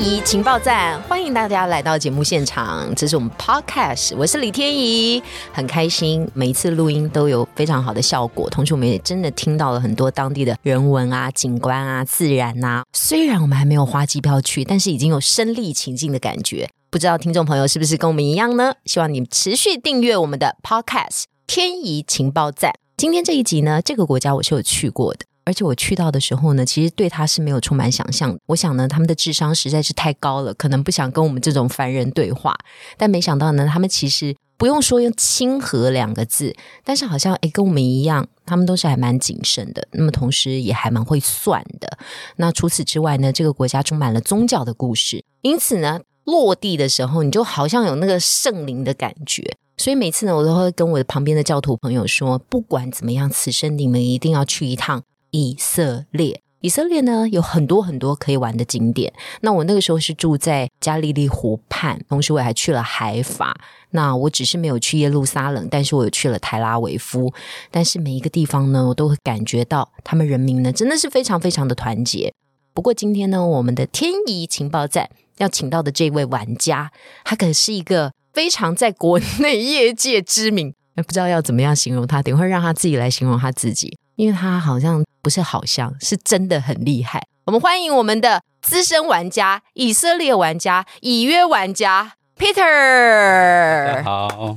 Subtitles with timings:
[0.00, 12.82] 怡情报站，欢迎大家来到节目现场，这是我们 Podcast，我是李天怡，很开心，每一次录音都有非常好的效果，同时我们也真的听到了很多当地的人文啊、景观啊、自然啊。
[12.94, 16.66] 虽然我们还没有花机票去，但是已经有身临其境的感觉。
[16.88, 18.72] 不知道听众朋友是不是跟我们一样呢？
[18.86, 21.08] 希望你持续订阅我们的 Podcast
[21.46, 22.70] 《天怡情报站》。
[22.96, 28.38] 今天这一集呢，这个国家我是有去过的，而且我去到的时候呢，其实对他是没有充满想象的。
[28.46, 32.56] 我想呢，他们的智商实在是太高了，可能不想跟我们这种凡人对话。
[32.96, 39.88] 但没想到呢，他们其实不用说用亲和两个字，但是好像诶跟我们一样，他们都是还蛮谨慎的。
[39.90, 41.98] 那么同时也还蛮会算的。
[42.36, 46.00] 那除此之外呢，这个国家充满了宗教的故事，因此呢。
[46.24, 49.42] 落地的时候，你就好像有那个圣灵的感觉，
[49.78, 56.40] 所以每次呢，我都会跟我的旁边的教徒朋友说，不管怎么样，此生你们一定要去一趟以色列。
[56.60, 59.12] 以色列呢，有很多很多可以玩的景点。
[59.40, 63.58] 那我那个时候是住在加利利湖畔，同时我还去了海法。
[63.92, 67.32] 那我只是没有去耶路撒冷，但是我有去了台拉维夫。
[67.70, 72.34] 但是每一个地方呢，我都会感觉到他们人民呢，真的是非常非常的团结。
[72.74, 75.10] 不过今天呢，我们的天仪情报站。
[75.38, 76.92] 要请到的这位玩家，
[77.24, 87.26] 他可是一个非常在国内业界知名，不知道要怎么样形容他，等会让他自己来形容他自己，因为他好像不是好像是真的很厉害。
[87.46, 94.02] 我们欢迎我们的资深玩家、以色列玩家、以约玩家 Peter。
[94.02, 94.56] 好。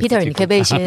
[0.00, 0.84] Peter，你可不可以先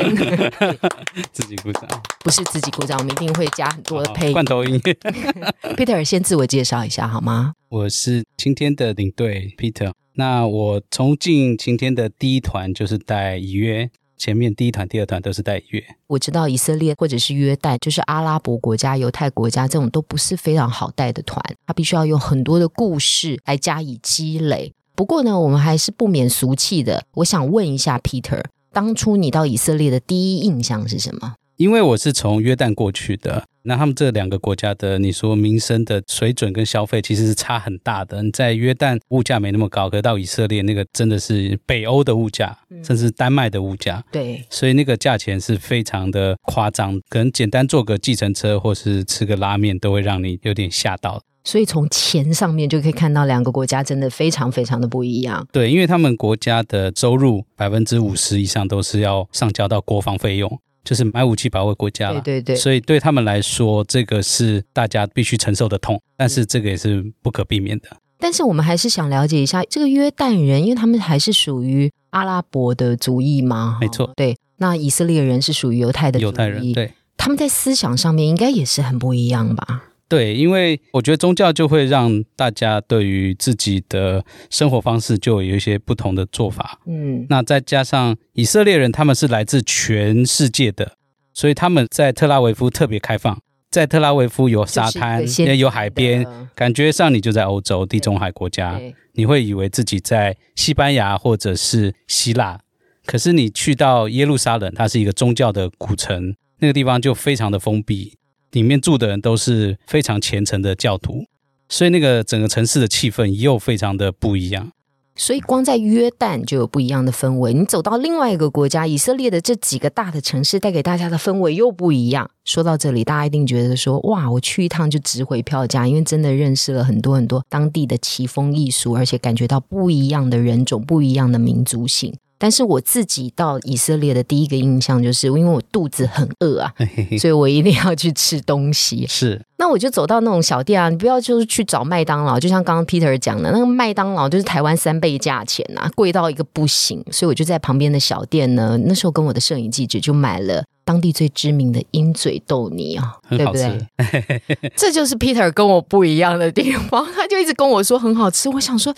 [1.31, 1.87] 自己鼓掌？
[2.19, 4.77] 不是自己鼓掌，我们一定会加很多的配音罐头音。
[5.77, 7.53] Peter，先自我介绍一下好吗？
[7.69, 9.93] 我是晴天的领队 Peter。
[10.15, 15.83] 那我从进晴天的第一团就是带以约，前面第一团、第二团都是带以约。
[16.07, 24.73] 我知道以色列或者是约旦，就是阿拉伯国家、犹太国家这种都不是非常好带的团，他必须要用很多的故事来加以积累。
[24.93, 27.05] 不过呢，我们还是不免俗气的。
[27.15, 28.43] 我想问一下 Peter。
[28.71, 31.35] 当初你到以色列的第一印象是什么？
[31.55, 38.23] 因为我是从约旦过去的，那他们这两个国家的，你说民生的水准跟消费其实是差很大的。
[38.23, 44.03] 你在约旦物价没那么高，可是到以色列那个真的是北欧的物价，甚至丹麦的物价。
[44.11, 51.21] 对，所以那个价钱是非常的夸张，可能简单坐个计程车或是吃个拉面都会让你有点吓到。
[51.43, 55.47] 所以从钱上面就可以看到两个国家真的非常非常的不一样。
[55.51, 62.19] 对，因为他们国家的收入百分之五十以上都是要上交到国防费用，就是买武器保卫国家了。
[62.21, 62.55] 对对对。
[62.55, 67.89] 所以对他们来说，这个是大家必须承受的痛，但是这个也是不可避免的。
[68.17, 73.77] 但是我们还是想了解一下这个约旦人，因为他们还是属于阿拉伯的族裔吗？
[73.79, 74.11] 没错。
[74.15, 79.83] 对，那以色列人是属于犹太的犹太人，对，他们在思想上面应该也是很不一样吧？
[80.09, 86.79] 对，因为我觉得宗教就会让大家对于自己的生活方式就有一些不同的做法。
[86.87, 90.93] 嗯，那再加上以色列人，他们是来自全世界的，
[91.33, 93.39] 所以他们在特拉维夫特别开放。
[93.69, 96.25] 在特拉维夫有沙滩，也有海边，
[96.55, 98.81] 感觉上你就在欧洲地中海国家，
[99.13, 102.59] 你会以为自己在西班牙或者是希腊。
[103.05, 108.17] 可是你去到耶路撒冷，它是一个宗教的古城，那个地方就非常的封闭。
[108.51, 111.25] 里面住的人都是非常虔诚的教徒，
[111.67, 114.71] 所以那个整个城市的气氛又非常的不一样。
[115.15, 122.31] 所以光在约旦就有不一样的氛围，你走到另外一个国家以色列的这几个大的城市，带给大家的氛围又不一样。
[122.45, 136.73] 说到这里，大家一定觉得说：“哇，我去一趟就值回票价，因为真的认识了很多很多当地的奇风异俗，而且感觉到不一样的人种、不一样的民族性。”但是我自己到以色列的第一个印象就是，因为我肚子很饿啊，
[137.19, 139.05] 所以我一定要去吃东西。
[139.07, 147.03] 是，那我就走到那种小店啊，你不要就是去找麦当劳，就像刚刚 Peter 讲的，那个麦当劳就是台湾三倍价钱呐，贵到一个不行。
[147.11, 150.63] 所以我就在旁边的小店呢，那时候跟我的摄影记者就买了。
[150.85, 154.41] 当地最知名的鹰嘴豆泥啊，对不对？
[154.75, 158.49] 这就是 Peter 跟我不一样的地方，他就一直跟我说很好吃。
[158.49, 158.91] 我想说，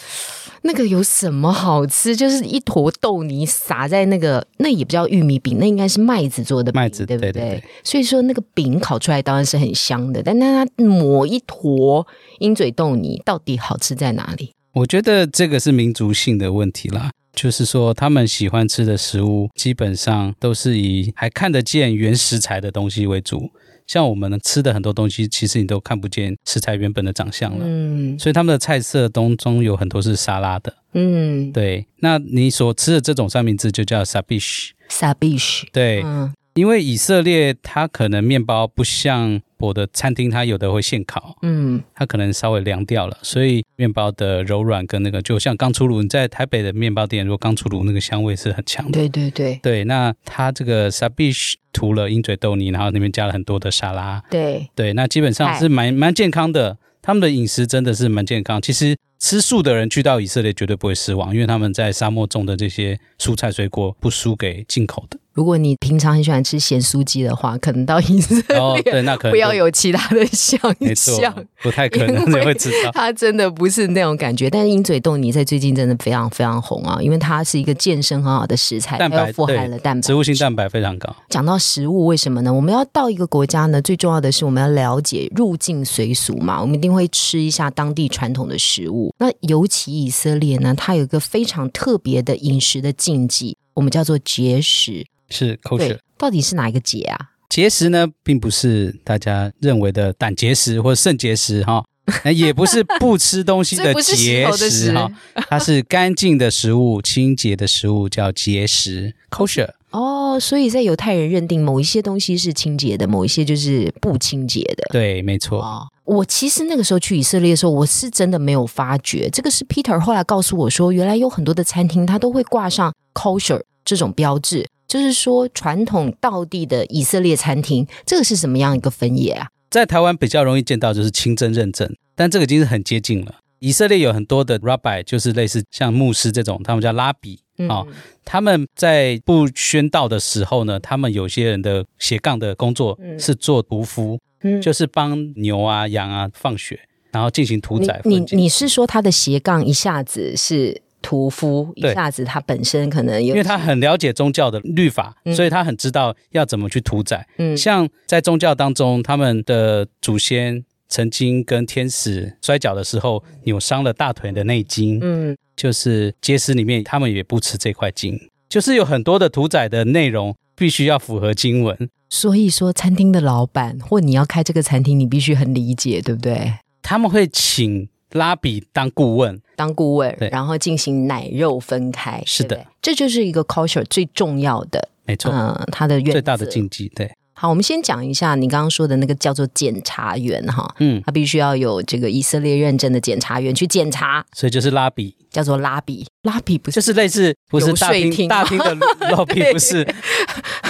[0.61, 2.15] 那个有什么好吃？
[2.15, 7.61] 就是一坨豆泥撒在那个，那也不叫玉米饼，那应该是麦子做的麦子，对不对？
[7.83, 12.05] 所以说那个饼烤出来当然是很香的，但那它抹一坨
[12.39, 14.51] 鹰嘴豆泥，到底好吃在哪里？
[14.73, 23.51] 我觉得这个是民族性的问题啦，就是说他们喜欢吃的食物基本上都是以还看得见原食材的东西为主。
[23.87, 27.65] 像我们吃的很多东西，其实你都看不见食材原本的长相了。
[27.67, 30.73] 嗯，所以他们的菜色当中有很多是沙拉的。
[30.93, 31.85] 嗯，对。
[31.99, 34.69] 那你所吃的这种三明治就叫 sabish。
[34.89, 35.63] sabish。
[35.73, 36.05] 对。
[36.53, 48.91] 因为以色列它可能面包不像我的餐厅，它有的会现烤，嗯，它可能稍微凉掉了，所以面包的柔软跟那个就像刚出炉，你在台北的面包店如果刚出炉，那个香味是很强的。
[48.91, 56.77] 对对对对，那它这个 sabish 涂了鹰嘴豆泥，然后里面加了很多的沙拉，对对，那基本上是蛮蛮健康的。
[57.03, 58.61] 他们的饮食真的是蛮健康。
[58.61, 65.17] 其实吃素的人去到以色列绝对不会失望，因为他们在沙漠种的这些蔬菜水果不输给进口的。
[65.33, 70.59] 如果你平常很喜欢吃咸酥鸡的话，可能到以色列对，那可能不要有其他的想
[70.93, 74.49] 象，不太可能你会知道， 它真的不是那种感觉。
[74.49, 81.15] 但是鹰嘴豆泥在最近真的非常非常红啊，因为它是一个健身很好的食材，蛋白富含了蛋白，植物性蛋白非常高。
[81.29, 82.53] 讲到食物，为什么呢？
[82.53, 89.13] 我们要到一个国家呢，最重要的是我们要了解入境随俗嘛，我们一定会吃一下当地传统的食物。
[89.17, 95.05] 那尤其以色列呢，它有一个非常特别的饮食的禁忌，我们叫做节食。
[95.31, 97.17] 是 kosher，到底是哪一个结啊？
[97.49, 101.83] 节食呢，并不是大家认为的胆结石或肾结石哈，
[102.33, 105.11] 也不是不吃东西的节食哈，
[105.49, 109.69] 它是干净的食物、清洁的食物叫节食 kosher。
[109.89, 114.87] 哦，所以在犹太人认定某一些东西是清洁的，某一些就是不清洁的。
[114.89, 115.85] 对，没错。
[116.05, 124.65] 我其实那个时候去以色列的时候，我是真的没有发觉，这个是 Peter 后来告诉我说，原来有很多的餐厅它都会挂上 kosher 这种标志。
[124.91, 129.47] 就是说，传统道地的以色列餐厅，这个是什么样一个分野啊？
[129.69, 133.35] 在台湾比较容易见到就是清真认证，但这个已经是很接近了。
[133.59, 137.39] 以色列有很多的 rabbi，就是类似像牧师这种，他们叫拉比
[137.69, 137.85] 啊。
[138.25, 144.19] 他们在不宣道的时候呢，他们有些人的斜杠的工作是做屠夫，
[144.61, 146.77] 就是帮牛啊、羊啊放血，
[147.11, 148.01] 然后进行屠宰。
[148.03, 150.81] 你你是说他的斜杠一下子是？
[151.01, 157.27] 屠夫一下子，他本身可能因为他很了解宗教的律法，所以他很知道要怎么去屠宰。
[157.37, 171.89] 嗯，像在宗教当中，他们的祖先曾经跟天使摔跤的时候扭伤了大腿的内筋，嗯，就是结石里面他们也不吃这块筋，就是有很多的屠宰的内容必须要符合经文。
[172.09, 176.53] 所以说，餐厅的老板或你要开这个餐厅，你必须很理解，对不对？
[176.81, 177.87] 他们会请。
[178.11, 187.11] 拉比当顾问，当顾问，然后进行奶肉分开，是的，这就是一个 culture 最重要的，没错，嗯，它的最大的禁忌，对。
[187.33, 198.27] 好，我们先讲一下你刚刚说的那个叫做检察员哈，嗯，他必须要有这个以色列认证的检察员去检查，所以就是拉比，叫做拉比，拉比不是就是类似不是大厅。
[198.27, 198.75] 大厅的
[199.09, 199.87] 拉比，不是。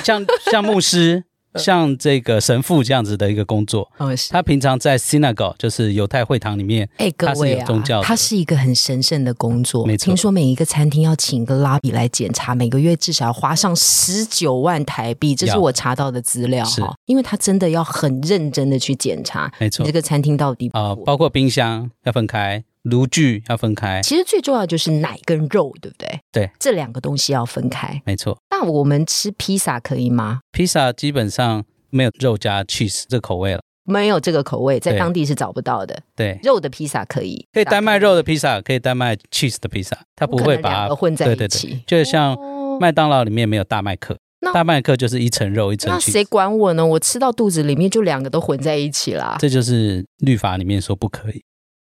[0.03, 1.25] 像像牧师。
[1.55, 3.89] 像这个神父这样子的一个工作，
[4.29, 7.67] 他平常在 synagogue 就是犹太会堂里面，哎，各位啊，
[8.03, 9.85] 他是一个很神圣的工作。
[9.85, 16.95] 没错，听说每一个餐厅要请一个拉比来检查，每个月至少要花上十九万台币，这是我查到的资料哈。
[17.05, 22.63] 因为他真的要很认真的去检查，没错，这个餐厅到底啊，包括冰箱要分开。
[22.83, 26.19] 炉具要分开，其实最重要就是奶跟肉，对不对？
[26.31, 28.37] 对，这两个东西要分开，没错。
[28.49, 30.39] 那我们吃披萨可以吗？
[30.51, 36.01] 披萨基本上没有肉加 cheese 这口味了，没有这个口味，在当地是找不到的。
[36.15, 41.83] 对，肉的披萨可以，可以单卖肉的披萨，可以单卖 cheese 的披萨，它不会把它混在一起。
[41.85, 42.35] 就像
[42.79, 44.17] 麦当劳里面没有大麦克，
[44.53, 45.91] 大麦克就是一层肉一层。
[45.91, 46.83] 那谁管我呢？
[46.83, 49.35] 我吃到肚子里面就两个都混在一起啦。
[49.39, 51.43] 这就是律法里面说不可以。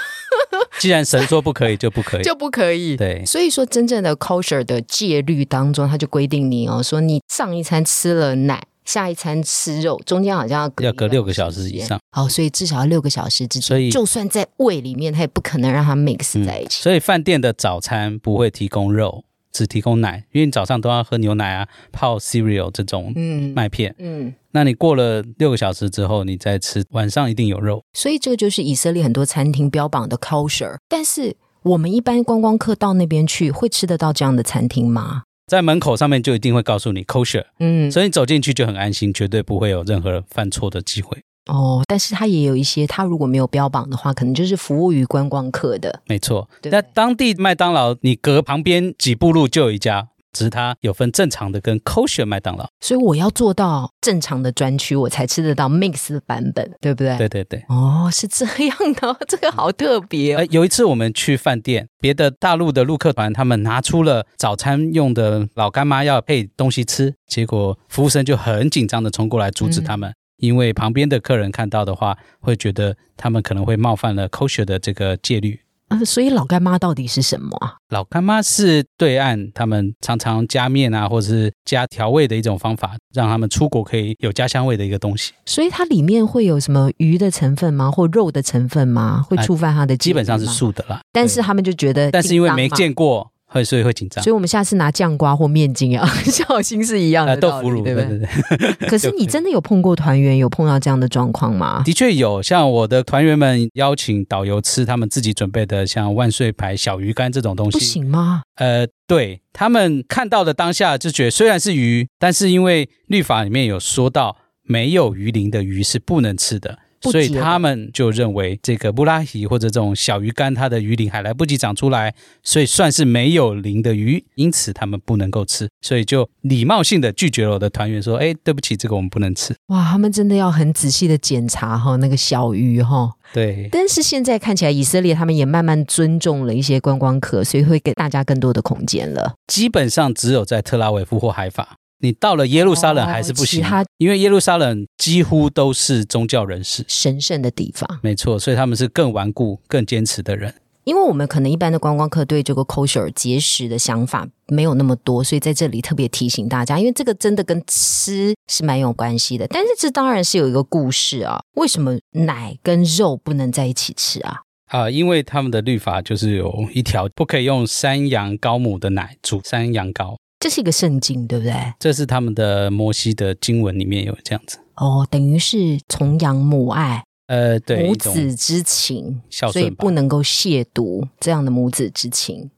[0.78, 2.97] 既然神说不可以，就不可以， 就不可以。
[2.97, 11.99] 对，所以说真正的 culture 的戒律当中，他就规定你哦，说你上一餐吃了奶，下一餐吃肉，中间好像要隔要隔六个小时以上。
[12.11, 13.62] 好，所以至少要六个小时之间。
[13.62, 16.83] 所以就算在胃里面，他也不可能让它 mix 在一起。
[16.83, 19.25] 所以饭店的早餐不会提供肉。
[19.56, 23.14] 只提供奶，因为你早上都要喝牛奶啊，泡 cereal 这种
[23.54, 23.94] 麦片。
[23.98, 27.82] 嗯，那你过了六个小时之后，你再吃，晚上一定有肉。
[27.94, 30.76] 所以这个就是以色列很多餐厅标榜的 culture。
[30.88, 35.22] 但是我们一般观光客到那边去，会吃得到这样的餐厅吗？
[35.46, 37.44] 在门口上面就一定会告诉你 kosher。
[37.60, 41.16] 嗯，所以你走进去就很安心，绝对不会有任何犯错的机会。
[41.46, 46.02] 哦，但是它也有一些，它如果没有标榜的话，可能就是服务于观光客的。
[46.08, 52.68] 没错，那当地麦当劳，你隔旁边几步路就有一家，只是它有分正常的跟 kosher 麦当劳。
[52.80, 57.16] 所以我要做到正常的专区，我才吃得到 mix 的版本，对不对？
[57.16, 57.64] 对对对。
[57.68, 60.46] 哦，是这样的， 这个好特别。
[60.50, 70.12] 有一次我们去饭店，别的大陆的陆客团他们拿出了早餐用的老干妈要配东西吃，结果服务生就很紧张的冲过来阻止他们。
[70.36, 75.58] 因为旁边的客人看到的话，会觉得他们可能会冒犯了 kosher 的这个戒律。
[75.88, 77.74] 啊，所以老干妈到底是什么啊？
[77.90, 85.32] 老干妈是对岸他们常常加面啊，或者是加调味的一种方法，让他们出国可以有家乡味的一个东西。
[85.44, 87.90] 所以它里面会有什么鱼的成分吗？
[87.90, 89.24] 或肉的成分吗？
[89.28, 89.96] 会触犯它的？
[89.96, 91.00] 基本上是素的啦。
[91.12, 93.30] 但是他们就觉得，但是因为没见过。
[93.56, 94.22] 会，所以会紧张。
[94.22, 98.68] 所以，我们下次拿酱瓜或面筋啊， 小心是一样的豆腐乳，对不对？
[98.88, 101.82] 可是，你真的有碰过团员有碰到这样的状况吗？
[101.84, 108.42] 的确有，像我的团员们邀请导游吃他们自己准备的，像万岁牌小鱼干这种东西，不行吗？
[108.56, 116.78] 呃，对他们看到的当下就觉得，虽然是鱼，但是因为律法里面有说到，没有鱼鳞的鱼是不能吃的。
[117.02, 133.12] 所以他们就认为这个布拉希或者这种小鱼干，它的鱼鳞还来不及长出来，所以算是没有鳞的鱼，因此他们不能够吃，所以就礼貌性的拒绝了我的团员，说：“哎，对不起，这个我们不能吃。”哇，他们真的要很仔细的检查哈那个小鱼哈。
[133.32, 133.68] 对。
[133.70, 139.34] 但是现在看起来，以色列他们也慢慢尊重了一些观光客，所以会给大家更多的空间了。
[139.46, 141.76] 基本上只有在特拉维夫或海法。
[142.00, 143.64] 你到了耶路撒冷还是不行，
[143.98, 147.98] 因为耶路撒冷几乎都是宗教人士，神圣的地方。
[148.02, 150.54] 没错，所以他们是更顽固、更坚持的人。
[150.84, 159.48] 因为我们可能一般的观光客对这个 kosher 节食的想法没有那么多，所以在这里特别提醒大家，因为这个真的跟吃是蛮有关系的。
[159.48, 164.42] 但是这当然是有一个故事啊，为什么奶跟肉不能在一起吃啊？
[164.68, 170.16] 啊，因为他们的律法就是有一条，不可以用山羊羔母的奶煮山羊羔。
[170.46, 171.52] 这是一个圣经，对不对？
[171.76, 182.48] 这是他们的摩西的经文里面有这样子哦，等于是崇洋母爱，呃，对，母子之情，所以不能够亵渎这样的母子之情。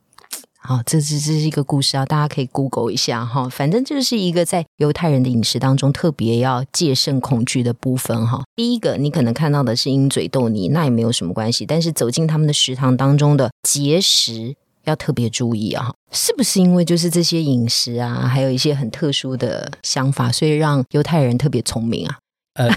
[0.59, 3.49] 好，这是这是一个故事啊，大家可以 Google 一下哈。
[3.49, 8.43] 反正就是一个在犹太人的饮食当中特别要戒慎恐惧的部分哈。
[8.55, 11.65] 第一个，你可能看到的是鹰嘴豆泥，那也没有什么关系。
[11.65, 14.57] 但是走进他们的食堂当中的节食。
[14.89, 22.19] 要特别注意啊，是不是因为就是这些饮食啊，还有一些很特殊的想法，所以让犹太人特别聪明啊？
[22.55, 22.69] 呃，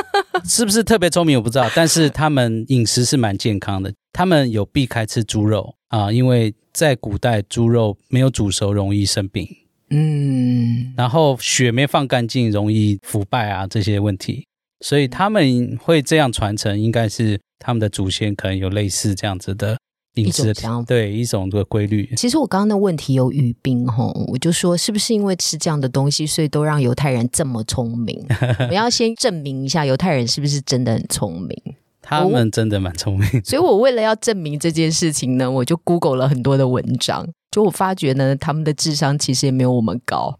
[0.44, 9.48] 是不是特别聪明我不知道，但是他们饮食是蛮健康的，他们有避开吃猪肉啊，因为在古代猪肉没有煮熟容易生病，
[9.90, 14.46] 嗯，然后血没放干净容易腐败啊这些问题，
[14.84, 19.78] 所以他们会这样传承，应该是他们的祖先可能有类似这样子的。
[20.14, 22.12] 一种对一种的规律。
[22.16, 28.26] 其实我刚刚的问题有语病哈，我就说是不是因为吃这样的东西，所以都让犹太人这么聪明？
[28.68, 31.76] 我要先证明一下犹太人是不是真的很聪明。
[32.02, 37.28] 他们真的蛮聪明，所以我为了要证明这件事情呢，我就 Google 了很多的文章。
[37.52, 40.38] 就我发觉呢，他们的智商其实也没有我们高。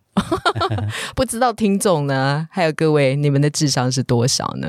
[1.14, 4.68] 不知道听众呢，还有各位，你们的智商是多少呢？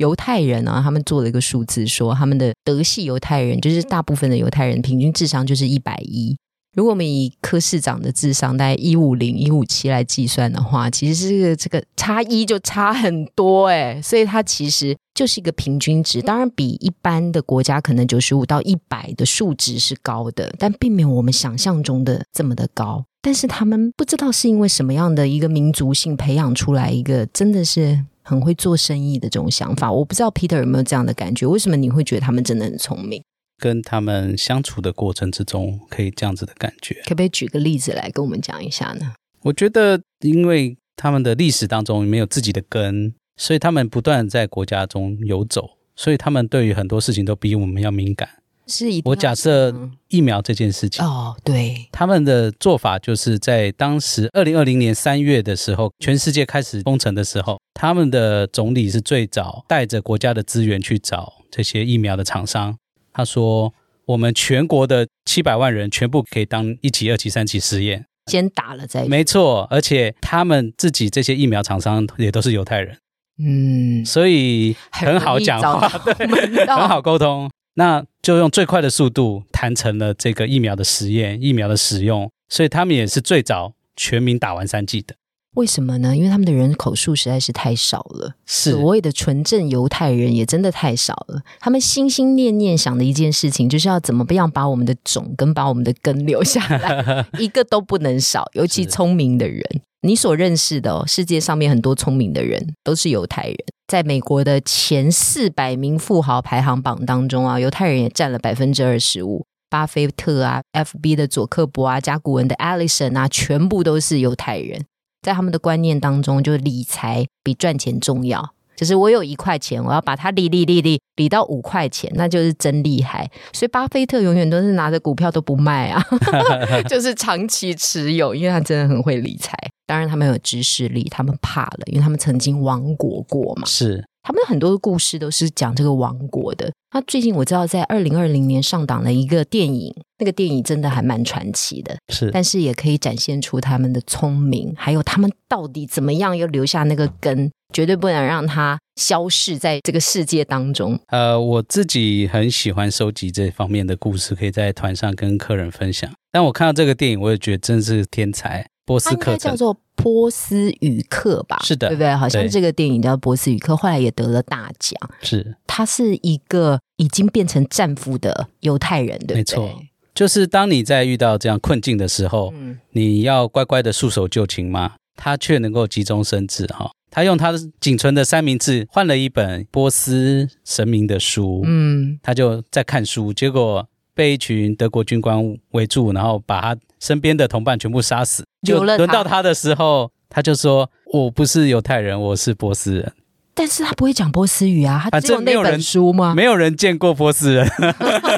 [0.00, 6.34] 犹太人啊，他们做了一个数字，说他们的德系犹太人，就是大部分的犹太人平均智商就是一百一。
[6.74, 16.22] 如果我们以科市长的智商大概一五零、一五七来计算的话，其实这个这个差一就差很多哎，所以它其实就是一个平均值。
[16.22, 23.04] 当然，比一般的国家可能九十五到一百的数值是高的，但并没有我们想象中的这么的高。
[23.20, 28.06] 但是他们不知道是因为什么样的一个民族性培养出来一个，真的是。
[28.30, 31.44] 很会做生意的这种想法，我不知道 Peter 有没有这样的感觉？
[31.48, 33.20] 为什么你会觉得他们真的很聪明？
[33.58, 36.94] 跟他们相处的过程之中，可以这样子的感觉。
[37.06, 39.14] 可不可以举个例子来跟我们讲一下呢？
[39.42, 48.28] 我觉得，因为他们的历史当中没有自己的根，所以他们不断在国家中游走，所以他们对于很多事情都比我们要敏感。
[48.70, 49.74] 是我假设
[50.08, 51.04] 疫苗这件事情。
[51.04, 62.76] 哦，对，他们的做法就是在当时二零二零年三月的时候，全世界开始封城的时候，他们的总理是最早带着国家的资源去找这些疫苗的厂商。
[63.12, 63.74] 他说
[64.06, 69.66] ：“我们全国的七百万人全部可以当一期、二期、三期实验，先打了再没错。
[69.68, 72.96] 而且他们自己这些疫苗厂商也都是犹太人，
[73.42, 85.14] 嗯，所以很好讲话，对，很好沟通。”那就用最快的速度谈成了这个疫苗的实验、疫苗的使用，所以他们也是最早全民打完三剂的。
[85.54, 86.16] 为什么呢？
[86.16, 91.42] 因为他们的人口数实在是太少了，是所谓的纯正犹太人也真的太少了。
[91.58, 98.48] 他们心心念念想的一件事情，就是要怎么样把我们的种跟把我们的根留下来， 一个都不能少。
[98.52, 99.62] 尤其聪明的人，
[100.02, 103.56] 你所认识的世界上面很多聪明的人都是犹太人。
[103.90, 109.44] 在美国的前四百名富豪排行榜当中啊，犹太人也占了百分之二十五。
[109.68, 114.84] 巴菲特啊，FB 的佐克伯啊，甲骨文的 Allison 啊，全部都是犹太人。
[115.22, 118.54] 在他们的观念当中，就是理财比赚钱重要。
[118.80, 123.30] 就是我有一块钱，我要把它理理理理理到五块钱，那就是真厉害。
[123.52, 126.02] 所以巴菲特永远都是拿着股票都不卖啊，
[126.88, 129.54] 就是长期持有，因为他真的很会理财。
[129.86, 133.66] 当然，他们有知识力，他们怕了，因为他们曾经亡国过嘛。
[133.66, 134.02] 是。
[134.22, 136.70] 他们很多的故事都是讲这个王国的。
[136.92, 141.96] 那最近我知道，在二零二零年上档了一个电影，那个电影真的还蛮传奇的。
[142.12, 150.98] 是，但是也可以展现出他们的聪明，还有他们到底怎么样又留下那个根，绝对不能让它消逝在这个世界当中。
[151.06, 156.10] 呃，我自己很喜欢收集这方面的故事，可以在团上跟客人分享。
[156.32, 158.66] 但我看到这个电影，我也觉得真是天才。
[158.90, 161.60] 波斯克叫做波斯语课吧？
[161.62, 162.12] 是的，对不对？
[162.16, 164.98] 好像这个电影叫波斯语课，后来也得了大奖。
[165.22, 169.36] 是，他是一个已经变成战俘的犹太人，对不对？
[169.36, 169.82] 没错，
[170.12, 174.94] 就是当你在遇到这样困境的时候，嗯你要乖乖的束手就擒吗？
[175.14, 176.90] 他却能够急中生智，哈！
[177.12, 183.86] 他用他的仅存的三明治换了一本波斯神明的书，嗯，他就在看书，结果
[184.20, 186.76] 被一群德国军官围住，然后把他。
[187.00, 193.10] 身边的同伴全部杀死，就轮到他的时候，他就说：“我不是犹太人，我是波斯人。”
[193.56, 196.34] 但是他不会讲波斯语啊，他只有那本书吗？
[196.34, 197.66] 没有人见过波斯人，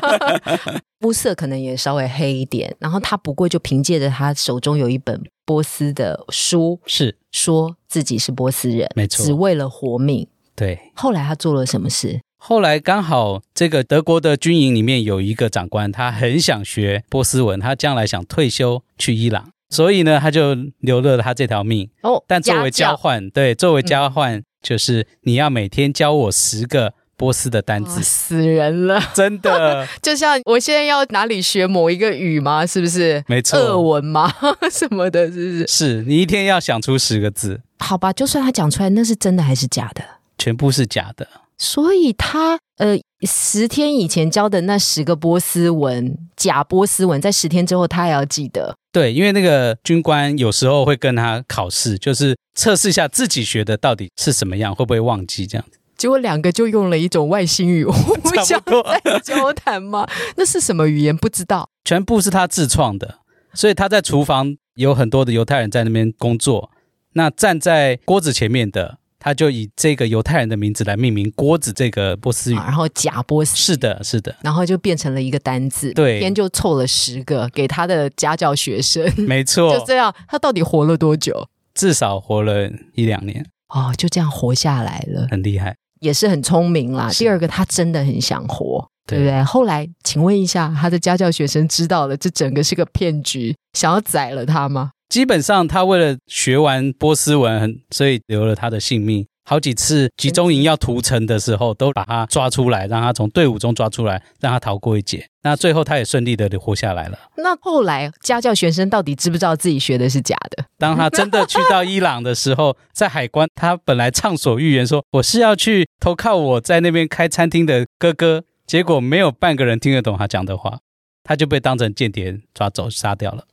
[1.02, 2.72] 肤色可能也稍微黑一点。
[2.78, 10.28] 然后他不过就凭借着他手中有一本波斯的书，是说自己是波斯人，没错，只为了活命。
[10.54, 12.20] 对，后来他做了什么事？
[12.44, 21.88] 后来刚好这个德国的军营里面有一个长官，他很想学波斯文，他将来想退休去伊朗，所以呢，他就留了他这条命。
[22.02, 28.02] 哦，但作为交换，对，作为交换就是你要每天教我十个波斯的单词。
[28.02, 32.66] 死人了，真的， 就像我现在要哪里学某一个语吗？
[32.66, 33.22] 是不是？
[33.28, 34.34] 没错，俄文吗？
[34.68, 35.66] 什么的，是不是？
[35.68, 37.60] 是你一天要想出十个字。
[37.78, 40.02] 好吧，就算他讲出来，那是真的还是假的？
[40.36, 41.28] 全部是假的。
[41.58, 48.74] 所以他呃十天以前教的那十个波斯文假波斯文，在十天之后他也要记得。
[48.90, 55.78] 对，因为那个军官有时候会跟他考试，就是测试一下自己学的到底是什么样，会不会忘记这样子。
[55.96, 58.60] 结果两个就用了一种外星语互相
[59.04, 60.06] 在交谈吗？
[60.36, 61.16] 那是什么语言？
[61.16, 61.68] 不知道。
[61.84, 63.18] 全部是他自创的，
[63.54, 66.70] 所以他在厨房有很多的犹太人在那边工作，
[67.12, 68.98] 那站在锅子前面的。
[69.22, 81.48] 他就以这个犹太人的名字来命名锅子这个波斯语，然后假波斯是的，是的，然后就变成了一个单字，对，天就凑了十个给他的家教学生，没错， 就这样，他到底活了多久？
[81.72, 83.46] 至少活了一两年。
[83.68, 87.08] 哦，就这样活下来了，很厉害，也是很聪明啦。
[87.12, 89.42] 第二个，他真的很想活，对不对？
[89.44, 94.90] 后来，请问一下，他的家教学生知道了这整个是个骗局，想要宰了他吗？
[95.12, 99.26] 基本上，他为了学完波斯文，所以留了他的性命。
[99.44, 105.28] 好几次集中营要屠城的时候，都把他抓出来，让他从队伍中抓出来，让他逃过一劫。
[105.42, 107.18] 那最后，他也顺利的活下来了。
[107.36, 110.64] 那后来家教学生到底知不知道自己学的是假的？
[110.78, 120.78] 当他真的去到伊朗的时候，在海关，他本来畅所欲言说我是要去投靠我在那边开餐厅的哥哥，结果没有半个人听得懂他讲的话，
[121.22, 123.44] 他就被当成间谍抓走杀掉了。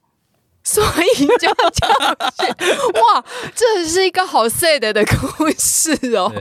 [0.72, 2.18] 所以就这样
[2.94, 6.32] 哇，这是一个好 sad 的故事哦。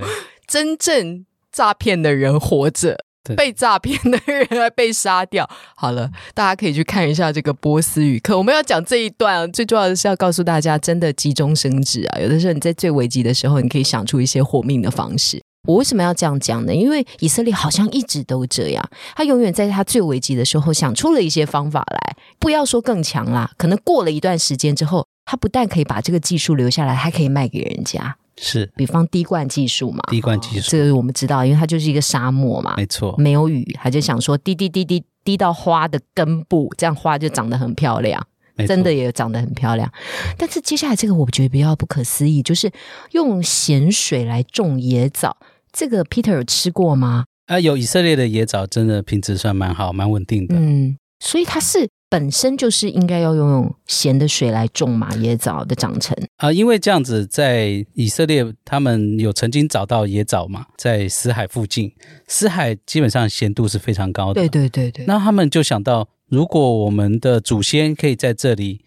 [0.47, 2.99] 真正诈骗的人活着，
[3.35, 5.49] 被诈骗的人还被杀掉。
[5.75, 8.37] 好了，大家可以去看一下这个波斯语课。
[8.37, 12.21] 我们要讲这一段，最重要的是要告诉大家，真的急中生智啊！
[12.21, 15.43] 有的时候你在最危急的时候，你可以想出一些活命的方式。
[15.67, 16.75] 我为什么要这样讲呢？
[16.75, 22.17] 因为以色列好像一直都这样，他永远在他最危急的时候想出了一些方法来。
[22.39, 28.17] 不要说更强啦，可能过了一段时间之后，他不但可以把这个技术留下来，还可以卖给人家。
[28.41, 38.25] 是，比方滴灌技术嘛，滴灌技术，这个我们知道，因为它就是一个沙漠嘛，没错，没有雨，他就想说滴滴滴滴滴到花的根部，这样花就长得很漂亮，
[38.67, 39.91] 真的也长得很漂亮。
[40.37, 42.71] 但是接下来这个我觉得比较不可思议，就是
[43.13, 45.37] 用咸水来种野枣。
[45.73, 47.25] 这个 Peter 有吃过吗？
[47.47, 50.55] 啊，有以色列的野枣，真的品质算蛮好，蛮稳定的。
[50.57, 61.93] 嗯，所以它是本身就是应该要用咸的水来种嘛，野枣的长成啊，因为这样子，在以色列他们有曾经找到野枣嘛，在死海附近，
[62.27, 64.41] 死海基本上咸度是非常高的。
[64.41, 65.05] 对对对对。
[65.07, 68.85] 那他们就想到，如果我们的祖先可以在这里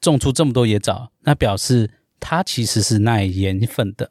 [0.00, 4.10] 种出这么多野枣，那表示它其实是耐盐分的。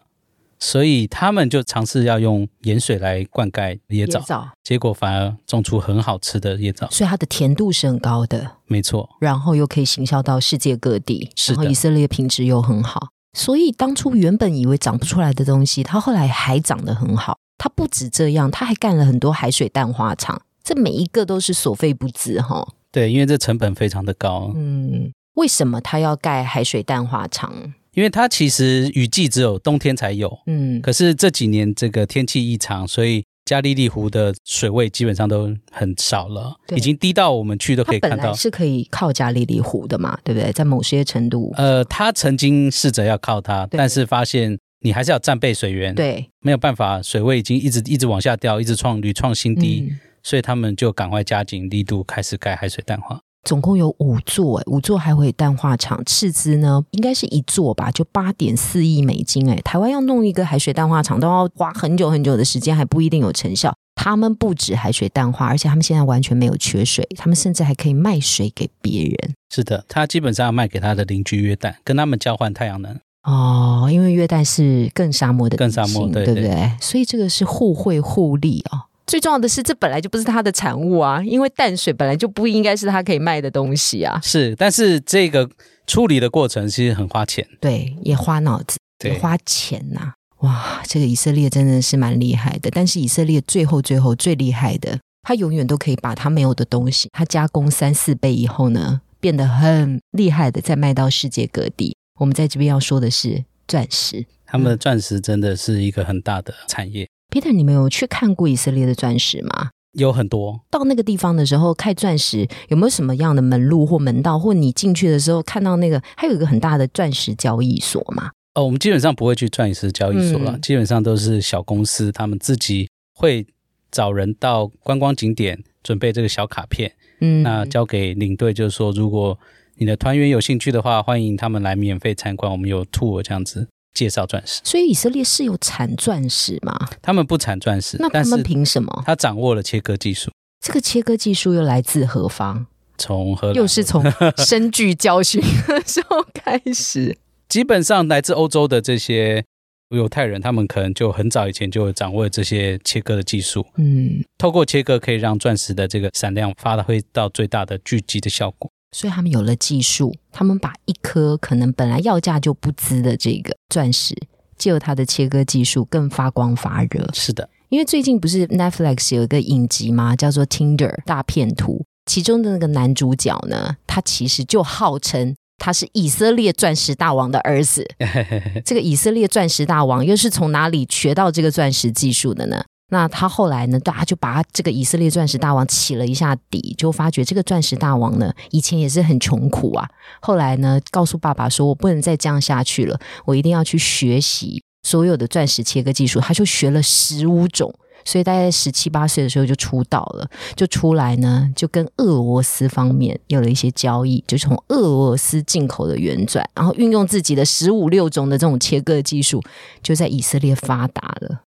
[0.64, 6.88] 所以他们就尝试要用盐水来灌溉野枣，结果反而种出很好吃的野枣。
[6.92, 9.10] 所以它的甜度是很高的，没错。
[9.20, 13.08] 然后又可以行销到世界各地，然后以色列品质又很好。
[13.34, 17.40] 所以当初原本以为长不出来的东西，它后来还长得很好。
[17.58, 22.67] 它不止这样，它还干了很多海水淡化厂，这每一个都是所费不赀哈。
[22.91, 24.52] 对，因为这成本非常的高。
[24.56, 27.74] 嗯，为什么他要盖海水淡化厂？
[27.93, 38.34] 因为它其实雨季只有冬天才有，嗯，可是这几年这个天气异常，所以加利利湖的水位基本上都很少了，已经低到我们去都可以看到。
[38.34, 40.54] 是可以靠加利利湖的嘛，对不对？
[40.54, 49.91] 在某些程度，呃，他曾经试着要靠它，但是发现你还是要战备水源，对，没有办法，水位已经一直一直往下掉，一直创屡创新低，
[50.24, 53.20] 所以他们就赶快加紧力度，开始盖海水淡化。
[53.44, 63.74] 总共有五座，哎，五座海水淡化厂，斥资呢应该是一座吧，就八点四亿美金，哎，台湾要弄一个海水淡化厂都要花很久很久的时间，还不一定有成效。
[63.96, 69.34] 他们不止海水淡化，而且他们现在完全没有缺水，他们甚至还可以卖水给别人。
[69.50, 73.00] 是的，他基本上要卖给他的邻居约旦，跟他们交换太阳能。
[73.24, 76.72] 哦，因为约旦是更沙漠的，更沙漠，对不对？
[76.80, 78.86] 所以这个是互惠互利啊。
[79.12, 84.17] 最重要的是，这本来就不是它的产物啊，因为淡水本来就不应该是它可以卖的东西啊。
[84.24, 85.50] 是，但是这个
[85.86, 90.13] 处理的过程其实很花钱，对，也花脑子，也花钱呐。
[90.38, 92.71] 哇，这个以色列真的是蛮厉害的。
[92.71, 101.97] 但是以色列最后最后最厉害的，他永远都可以把他没有的东西，他加工三四倍以后呢，变得很厉害的，再卖到世界各地。
[102.17, 107.06] 我们在这边要说的是钻石，他们的钻石真的是一个很大的产业。
[107.32, 109.70] Peter，你们有去看过以色列的钻石吗？
[109.94, 110.62] 有很多。
[110.70, 118.32] 到那个地方的时候，看钻石有没有什么样的门路或门道，或你进去的时候看到那个，还有一个很大的钻石交易所嘛？
[118.56, 123.48] 哦，我们基本上不会去钻石交易所了，基本上都是小公司，他们自己会
[123.89, 126.91] 找人到观光景点，准备这个小卡片，
[127.22, 129.39] 嗯，那交给领队，就是说，如果
[129.76, 133.70] 你的团员有兴趣的话，欢迎他们来免费参观，我们有 tour 这样子。
[133.93, 136.89] 介绍钻石，所以以色列是有产钻石吗？
[137.01, 139.04] 他们不产钻石，那他们凭什么？
[139.06, 142.67] 他掌握了切割技术，这个切割技术又来自何方？
[142.97, 143.54] 从何？
[143.54, 144.04] 又是从
[144.38, 147.17] 深具教训的时候开始。
[147.49, 149.43] 基本上来自欧洲的这些
[149.89, 153.65] 犹太人，他们可能就很早以前就掌握这些切割的技术。
[153.75, 158.71] 嗯，透过切割可以让钻石的这个闪亮发挥到最大的聚集的效果。
[158.91, 164.15] 所以他们有了技术，他们把一颗可能本来要价就不值的这个钻石，
[164.58, 167.10] 借由它的切割技术更发光发热。
[167.13, 170.15] 是的，因为最近不是 Netflix 有一个影集吗？
[170.15, 177.88] 叫做《Tinder 大片图》，其中的那个男主角呢，他其实就号称他是以色列钻石大王的儿子。
[178.65, 182.63] 这个以色列钻石大王又是从哪里学到这个钻石技术的呢？
[182.93, 183.80] 那他后来呢？
[183.80, 189.89] 大家就把他这个以色列钻石大王起了一下底，就发觉这个钻石大王呢，以前也是很穷苦啊。
[190.19, 197.73] 后来呢，告诉爸爸说：“我不能再这样下去了，我一定要去学习所有的钻石切割技术。”他就学了十五种，
[198.04, 209.41] 所以大概十七八岁的时候就出道了，就出来呢，就跟俄罗斯方面有了一些交易，就从俄罗斯进口的原钻，然后运用自己的十五六种的这种切割技术，
[209.82, 211.43] 就在以色列发达了。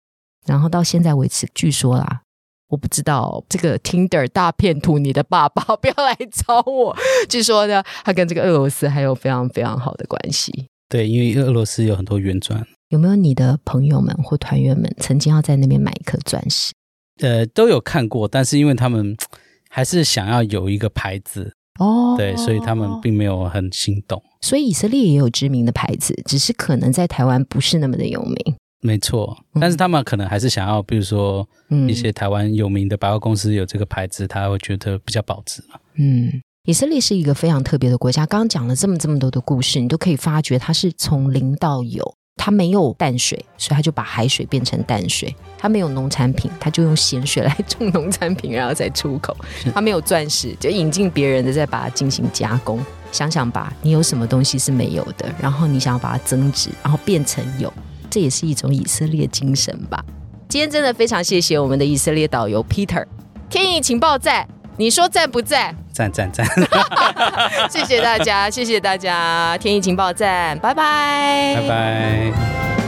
[0.46, 2.22] 然后到现在为止，据说啦，
[2.68, 6.96] 我不知道这个 Tinder 大片图，你的爸爸 不要来找我。
[7.28, 10.66] 据说呢，他跟这个俄罗斯还有非常非常好的关系。
[10.88, 12.66] 对，因为俄罗斯有很多原钻。
[12.90, 16.72] 有没有你的朋友们或团员们曾经要在那边买一颗钻石？
[17.20, 19.16] 呃，都有看过，但是因为他们
[19.70, 24.22] 还是想要有一个牌子哦，对，所以他们并没有很心动。
[24.42, 28.56] 所以以色列也有知名的牌子，只是可能在台湾不是那么的有名。
[28.86, 31.48] 没错，但是他们可能还是想要，比如说
[31.88, 35.80] 一些台湾有名的百货公司有这个牌子，他会觉得比较保值嘛。
[35.94, 36.30] 嗯，
[36.64, 38.26] 以色列是一个非常特别的国家。
[38.26, 42.14] 刚刚讲了这么这么多的故事，你都可以发觉它是从零到有。
[42.36, 45.34] 它没有淡水，所以它就把海水变成淡水。
[45.56, 49.34] 它没有农产品，它就用咸水来种农产品，然后再出口。
[49.72, 52.84] 它没有钻石，就引进别人的，再把它进行加工。
[53.12, 57.72] 想想吧，你有什么东西是没有的，然后你想要把它增值，然后变成有。
[58.14, 60.00] 这也是一种以色列精神吧。
[60.48, 63.04] 今天真的非常谢谢我们的以色列导游 Peter。
[63.50, 64.46] 天意情报站，
[64.76, 65.74] 你说在不在？
[65.92, 66.46] 赞赞赞！
[67.68, 72.83] 谢谢大家，谢谢大家，天意情报站，拜拜，拜拜。